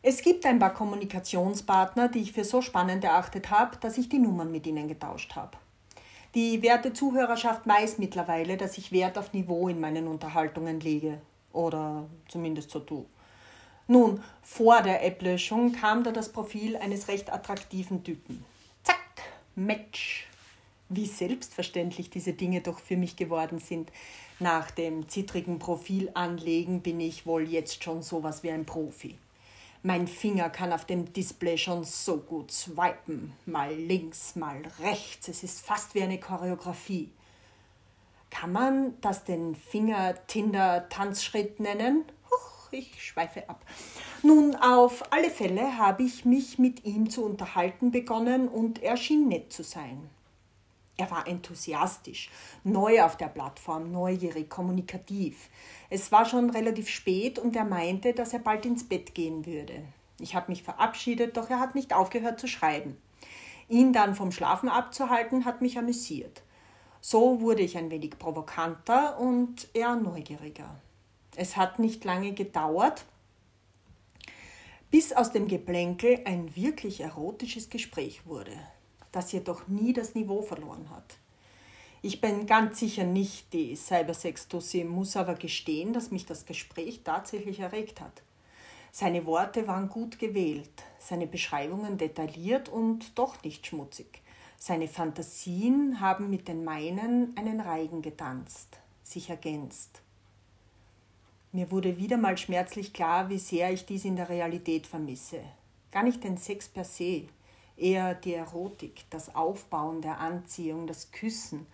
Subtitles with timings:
[0.00, 4.20] Es gibt ein paar Kommunikationspartner, die ich für so spannend erachtet habe, dass ich die
[4.20, 5.58] Nummern mit ihnen getauscht habe.
[6.34, 11.20] Die werte Zuhörerschaft weiß mittlerweile, dass ich Wert auf Niveau in meinen Unterhaltungen lege.
[11.52, 13.06] Oder zumindest so tue.
[13.88, 18.44] Nun, vor der App-Löschung kam da das Profil eines recht attraktiven Typen.
[18.84, 19.00] Zack,
[19.56, 20.28] Match.
[20.90, 23.90] Wie selbstverständlich diese Dinge doch für mich geworden sind.
[24.38, 29.16] Nach dem zittrigen Profilanlegen bin ich wohl jetzt schon sowas wie ein Profi.
[29.88, 33.32] Mein Finger kann auf dem Display schon so gut swipen.
[33.46, 35.28] Mal links, mal rechts.
[35.28, 37.10] Es ist fast wie eine Choreografie.
[38.28, 42.04] Kann man das den Finger-Tinder-Tanzschritt nennen?
[42.70, 43.64] ich schweife ab.
[44.22, 49.26] Nun, auf alle Fälle habe ich mich mit ihm zu unterhalten begonnen und er schien
[49.26, 50.10] nett zu sein.
[50.98, 52.28] Er war enthusiastisch,
[52.64, 55.48] neu auf der Plattform, neugierig, kommunikativ.
[55.90, 59.84] Es war schon relativ spät und er meinte, dass er bald ins Bett gehen würde.
[60.18, 62.96] Ich habe mich verabschiedet, doch er hat nicht aufgehört zu schreiben.
[63.68, 66.42] Ihn dann vom Schlafen abzuhalten, hat mich amüsiert.
[67.00, 70.80] So wurde ich ein wenig provokanter und er neugieriger.
[71.36, 73.04] Es hat nicht lange gedauert,
[74.90, 78.58] bis aus dem Geplänkel ein wirklich erotisches Gespräch wurde,
[79.12, 81.16] das jedoch nie das Niveau verloren hat.
[82.00, 87.60] Ich bin ganz sicher nicht die Cybersex-Tussi, muss aber gestehen, dass mich das Gespräch tatsächlich
[87.60, 88.22] erregt hat.
[88.92, 94.22] Seine Worte waren gut gewählt, seine Beschreibungen detailliert und doch nicht schmutzig.
[94.56, 100.00] Seine Fantasien haben mit den meinen einen Reigen getanzt, sich ergänzt.
[101.52, 105.40] Mir wurde wieder mal schmerzlich klar, wie sehr ich dies in der Realität vermisse.
[105.90, 107.24] Gar nicht den Sex per se,
[107.78, 111.66] eher die Erotik, das Aufbauen der Anziehung, das Küssen,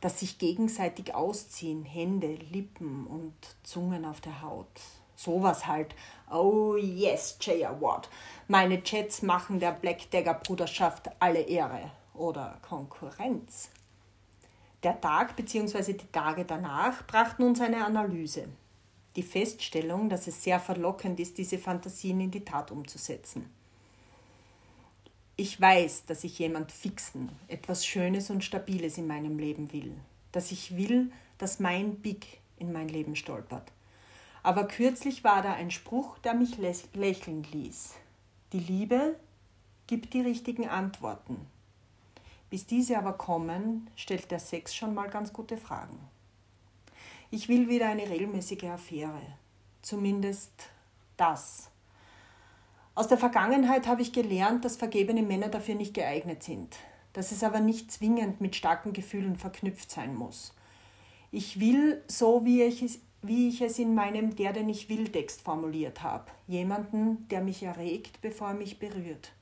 [0.00, 4.80] das sich gegenseitig ausziehen, Hände, Lippen und Zungen auf der Haut.
[5.14, 5.94] Sowas halt.
[6.30, 8.08] Oh yes, Jay Award.
[8.48, 13.70] Meine Chats machen der Black Dagger Bruderschaft alle Ehre oder Konkurrenz.
[14.82, 15.92] Der Tag bzw.
[15.92, 18.48] die Tage danach brachten uns eine Analyse
[19.16, 23.50] die Feststellung, dass es sehr verlockend ist, diese Fantasien in die Tat umzusetzen.
[25.36, 29.94] Ich weiß, dass ich jemand Fixen, etwas Schönes und Stabiles in meinem Leben will,
[30.30, 33.72] dass ich will, dass mein Big in mein Leben stolpert.
[34.42, 37.94] Aber kürzlich war da ein Spruch, der mich lächeln ließ.
[38.52, 39.16] Die Liebe
[39.86, 41.46] gibt die richtigen Antworten.
[42.50, 45.98] Bis diese aber kommen, stellt der Sex schon mal ganz gute Fragen.
[47.30, 49.22] Ich will wieder eine regelmäßige Affäre.
[49.80, 50.52] Zumindest
[51.16, 51.71] das.
[52.94, 56.76] Aus der Vergangenheit habe ich gelernt, dass vergebene Männer dafür nicht geeignet sind,
[57.14, 60.54] dass es aber nicht zwingend mit starken Gefühlen verknüpft sein muss.
[61.30, 65.08] Ich will so, wie ich es, wie ich es in meinem Der, den ich will
[65.08, 66.26] Text formuliert habe.
[66.46, 69.32] Jemanden, der mich erregt, bevor er mich berührt.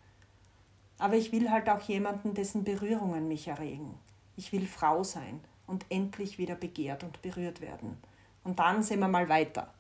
[0.99, 3.99] Aber ich will halt auch jemanden, dessen Berührungen mich erregen.
[4.37, 7.97] Ich will Frau sein und endlich wieder begehrt und berührt werden.
[8.45, 9.75] Und dann sehen wir mal weiter.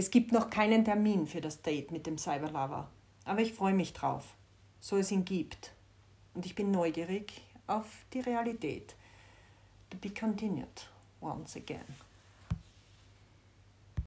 [0.00, 2.88] Es gibt noch keinen Termin für das Date mit dem Cyberlover,
[3.26, 4.34] aber ich freue mich drauf,
[4.80, 5.74] so es ihn gibt.
[6.32, 7.84] Und ich bin neugierig auf
[8.14, 8.96] die Realität.
[9.90, 10.88] To be continued
[11.20, 11.84] once again.